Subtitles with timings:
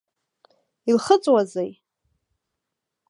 [0.89, 1.71] Илхыҵуазеи?